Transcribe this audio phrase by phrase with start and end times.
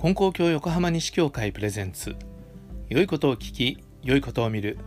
[0.00, 2.16] 金光教横浜西教会プレゼンツ。
[2.88, 4.78] 良いことを聞き良いことを見る。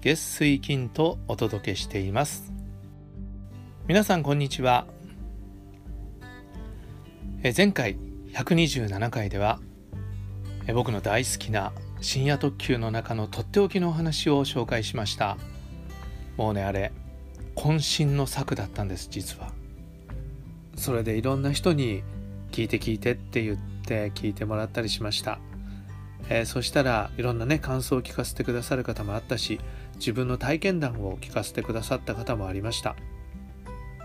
[0.00, 2.52] 月水金とお届けしています。
[3.86, 4.88] 皆さんこんにちは。
[7.44, 7.96] え前回
[8.32, 9.60] 127回では
[10.66, 15.38] え僕の大好きな深夜特急の中のとっておきのお話を紹介しました。
[16.36, 16.90] もうねあれ
[17.54, 19.52] 渾身の作だったんです実は。
[20.74, 22.02] それでいろんな人に
[22.50, 25.38] 聞いて聞いてって言ってって聞いてもらったりしました、
[26.30, 29.60] えー、そしたらいろんなね感想を聞かせてくださる方もあったし
[29.96, 32.96] 自分の体験談を聞かせてくださった方もありました、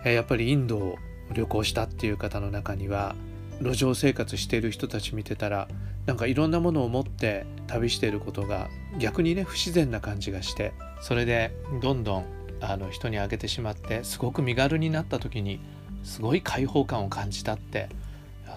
[0.04, 0.98] えー、やっぱりインドを
[1.34, 3.16] 旅行したっていう方の中には
[3.62, 5.68] 路上生活している人たち見てたら
[6.06, 11.52] なんかいろんなものを持って旅していることが逆にね不自然な感じがしてそれで
[11.82, 12.26] どんどん
[12.62, 15.62] あの人にあげてしまってすごく身軽になった時に
[16.04, 17.90] すごい解放感を感じたって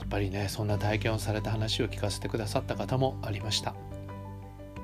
[0.02, 3.74] っぱりねそんな体験をされた話を聞かせてくださった方もありました、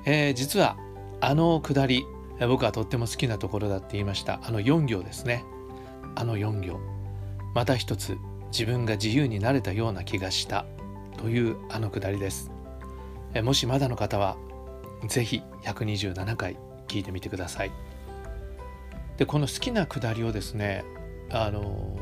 [0.05, 0.77] えー、実は
[1.21, 2.05] あのくだり
[2.47, 4.39] 僕はとっても好きなところだって言いました。
[4.43, 5.43] あの4行ですね。
[6.15, 6.79] あの4行。
[7.53, 8.17] また一つ
[8.51, 10.65] 自分が自由になれたような気がした。
[11.17, 12.51] というあのくだりです。
[13.43, 14.37] もしまだの方は
[15.07, 17.71] 是非127回聞いてみてください。
[19.17, 20.85] でこの好きなくだりをですね
[21.29, 21.99] あの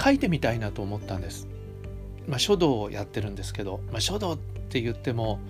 [0.00, 1.48] 書いてみたいなと思ったんです。
[2.30, 5.40] まあ、書道をやってるんですけど、まあ、書道って言っても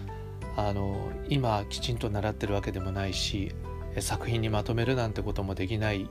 [0.57, 3.53] あの今きちんと習ってるわけでもないし
[3.99, 6.09] 作品にまとめるなんてこともできない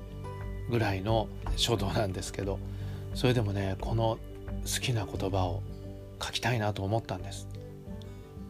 [0.70, 2.59] ぐらいの書道なんですけど
[3.16, 4.20] それでもねこの
[4.64, 5.64] 好きな言葉を
[6.22, 7.47] 書きたいなと思ったんです。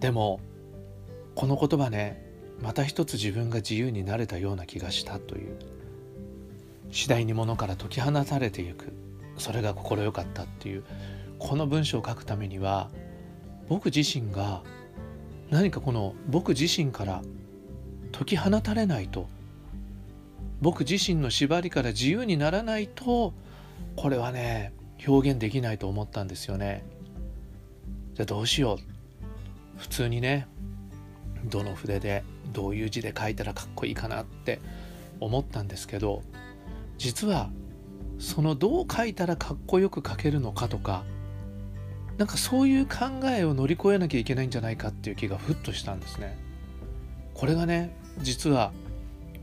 [0.02, 0.42] でも
[1.36, 2.26] この言葉ね
[2.62, 5.58] また一つ自分が自由になれたような気がしたという。
[6.92, 8.92] 次第にものから解き放たれていく。
[9.38, 10.84] それが快かったっていう。
[11.40, 12.90] この文章を書くためには
[13.68, 14.62] 僕自身が
[15.50, 17.22] 何かこの僕自身から
[18.12, 19.28] 解き放たれないと
[20.62, 23.34] 僕自身の縛りから自由にならないと
[23.96, 24.74] これはね
[25.08, 26.84] 表現できないと思ったんですよね。
[28.16, 30.48] じゃあどうしよう普通にね
[31.46, 34.60] どの筆でどういう字で書いたらかっこいいかなって
[35.22, 36.22] 思ったんですけど
[36.98, 37.50] 実は
[38.18, 41.06] そのどう書いたらかっこよく書けるのかとか
[42.20, 46.38] なんかそういう考えを乗り越えなきゃいけないんじゃないかっていう気がふっとしたんですね。
[47.34, 48.74] これがね実は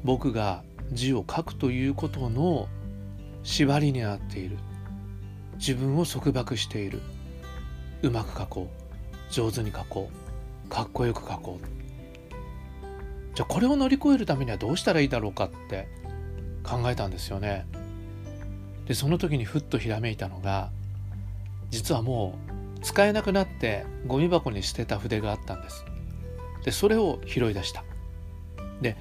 [0.05, 2.69] 僕が字を書くということの
[3.45, 4.59] 縛りになっている。
[5.57, 7.01] 自分を束縛している。
[8.03, 9.33] うまく書こう。
[9.33, 10.11] 上手に書こ
[10.67, 10.69] う。
[10.69, 11.67] かっこよく書こう。
[13.35, 15.89] じゃあこれを乗り越えるためにはどうしたらいいだろうかって
[16.63, 17.65] 考えたんですよね。
[18.85, 20.69] でその時にふっとひらめいたのが
[21.71, 22.56] 実はもう
[22.87, 25.85] 使えなくなってゴミ箱に捨てた筆があったんです。
[26.65, 27.83] でそれを拾い出した。
[28.81, 28.97] で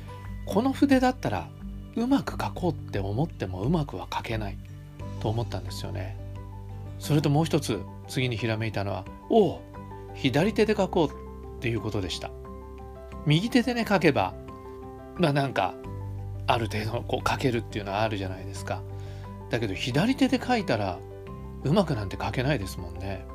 [0.48, 1.48] この筆だったら
[1.96, 4.58] うまく書こうって思ってもうまくは書けない
[5.20, 6.18] と思ったんですよね。
[6.98, 9.62] それともう一つ次にひらめいたのはおお
[10.16, 12.32] 左手で書こうっていうことでした。
[13.28, 14.34] 右手でね書けば
[15.20, 15.76] まあなんか
[16.48, 18.82] ある程度こう書けるっていうのはあるじゃないですか。
[19.52, 20.98] だけど左手で書いたら
[21.64, 23.28] うまくなんて書けないですもんね。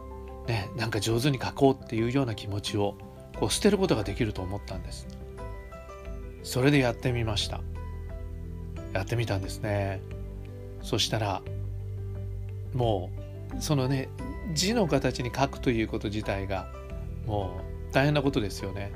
[0.50, 2.97] ねなんか上手に書こうっていうような気持ちを
[3.38, 5.06] こう捨てることができると思ったんです。
[6.43, 7.61] それでやってみました。
[8.93, 10.00] やってみたんですね。
[10.83, 11.43] そしたら
[12.75, 13.10] も
[13.56, 14.09] うそのね
[14.53, 16.66] 字の形に書くということ自体が
[17.27, 17.60] も
[17.91, 18.93] う大変なことですよね。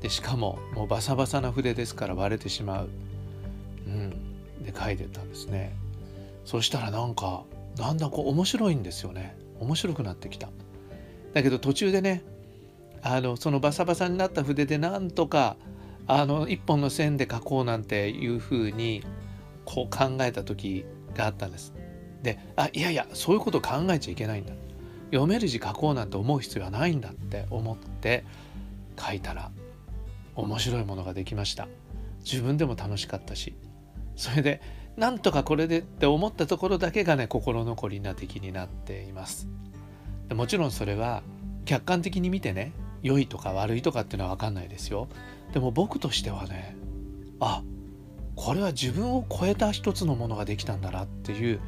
[0.00, 2.88] でしかももうバサバサな筆ですから割れてしまう。
[3.86, 4.10] うん、
[4.62, 5.74] で書いてたんですね。
[6.44, 7.42] そしたらなんか
[7.76, 10.48] だんだんこう面白いんですよね面白くなってきた
[11.34, 12.22] だけど途中でね
[13.02, 15.56] あのそのバサバサになった筆でなんとか
[16.06, 19.04] あの一本の線で描こうなんていうふうに
[19.64, 21.74] こう考えた時があったんです。
[22.22, 24.54] であいやいやそういうこと考えちゃいけないんだ。
[25.10, 28.24] 読める字書こうなんて思う必要はないんだって思って
[28.98, 29.50] 書いたら
[30.34, 31.68] 面白いものができました。
[32.24, 33.54] 自分でも楽しかったし。
[34.16, 34.60] それで
[34.96, 39.48] なんとかこれでって思ったところだけがね心残りな敵になっています。
[40.32, 41.22] もちろんそれは
[41.64, 42.72] 客観的に見てね
[43.02, 45.08] 良いとか悪いとかっていうのは分かんないですよ。
[45.52, 46.76] でも僕としてはね
[47.40, 47.62] あ
[48.34, 51.60] これは自分を超えた一つのものができたんだなっていう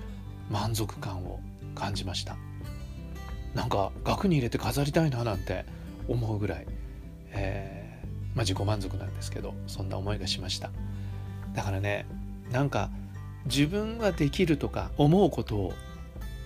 [0.51, 1.41] 満足感を
[1.75, 2.37] 感じました。
[3.55, 5.65] なんか額に入れて飾りたいななんて
[6.09, 6.67] 思うぐらい、
[7.31, 10.71] えー、まあ、自己満足なんですけどそんな思いがしました。
[11.55, 12.07] だからね
[12.51, 12.91] なんか
[13.47, 15.73] 自分ができるとか思うことを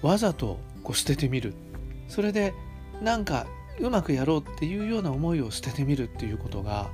[0.02, 1.54] わざとこう捨ててみる。
[2.10, 2.52] それで
[3.00, 3.46] なんか
[3.78, 6.90] うまくやろうっていうような思いを捨ててみるっていうことが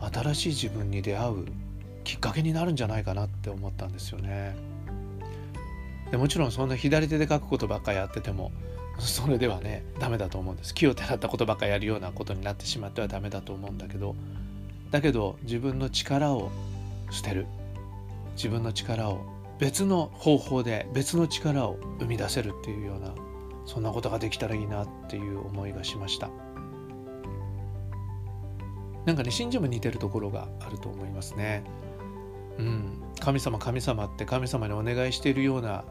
[0.00, 1.44] 新しい自分に出会う
[2.04, 4.56] きっかけになるんじゃないかなって思ったんですよね。
[6.10, 8.50] でもちろんそんな左手で書くことばっかやってても
[8.98, 14.16] それではねダメだと思うんです気をてらったことばっかやるようなことになってしまってはダメだと思うんだけど
[14.90, 16.50] だけど自分の力を
[17.10, 17.46] 捨てる
[18.36, 19.20] 自分の力を
[19.58, 23.12] 別の方法で別の力を生み出せるっていうような
[23.68, 26.30] そんなことができたらいいなっていう思いがしました。
[29.04, 31.62] なんかね信じも似てるところがあると思いますね。
[32.56, 33.02] うん。
[33.20, 35.84] 神様神様って神様にお願いしているような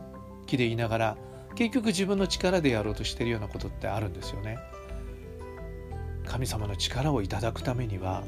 [0.47, 1.17] 気でいながら
[1.53, 4.57] 結局自分の力でやろうとしているようなことってあるんですよね。
[6.25, 8.23] 神様の力をいただくためには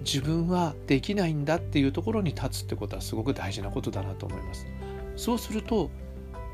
[0.00, 4.66] 自分はできないんだっていうところに立つってことはすごく大事なことだなと思います。
[5.16, 5.90] そうすると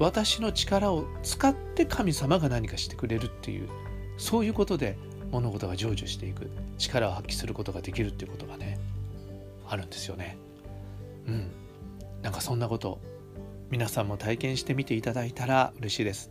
[0.00, 3.69] 私の力を使って神様が何かしてくれるっていう
[4.17, 4.97] そういうことで
[5.31, 6.50] 物事が成就していく。
[6.79, 8.79] 力を発揮することができるっていうことがね
[9.69, 10.38] あるんですよね。
[11.29, 11.50] うん。
[12.23, 12.99] なんかそんなこと
[13.70, 16.31] 皆さんも体験してみていただいたら嬉しいです。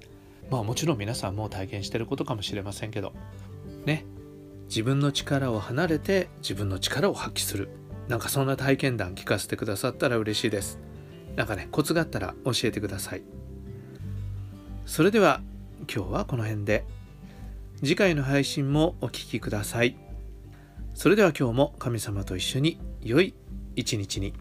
[0.50, 3.14] まあもちろん皆さんも体験してることかもしれませんけど
[3.86, 4.04] ね。
[4.68, 7.70] 自分の力を離れて自分の力を発揮する。
[8.08, 10.80] なんかそんな体験談聞かせてくださったら嬉しいです。
[11.36, 13.39] なんかねコツがあったら教えてください。
[14.90, 15.42] それでは
[15.82, 16.84] 今日はこの辺で
[17.78, 19.96] 次回の配信もお聴きください
[20.96, 23.36] それでは今日も神様と一緒に良い
[23.76, 24.34] 一日に。